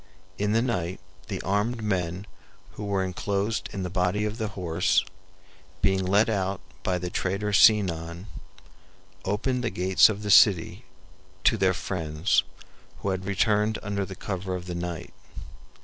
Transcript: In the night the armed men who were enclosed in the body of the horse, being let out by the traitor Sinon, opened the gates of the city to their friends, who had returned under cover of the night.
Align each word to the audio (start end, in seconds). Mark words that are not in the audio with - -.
In 0.39 0.53
the 0.53 0.63
night 0.63 0.99
the 1.27 1.39
armed 1.43 1.83
men 1.83 2.25
who 2.71 2.83
were 2.85 3.03
enclosed 3.03 3.69
in 3.71 3.83
the 3.83 3.89
body 3.91 4.25
of 4.25 4.39
the 4.39 4.47
horse, 4.47 5.05
being 5.83 6.03
let 6.03 6.27
out 6.27 6.59
by 6.81 6.97
the 6.97 7.11
traitor 7.11 7.53
Sinon, 7.53 8.25
opened 9.25 9.63
the 9.63 9.69
gates 9.69 10.09
of 10.09 10.23
the 10.23 10.31
city 10.31 10.85
to 11.43 11.55
their 11.55 11.75
friends, 11.75 12.41
who 13.01 13.09
had 13.09 13.25
returned 13.25 13.77
under 13.83 14.03
cover 14.15 14.55
of 14.55 14.65
the 14.65 14.73
night. 14.73 15.13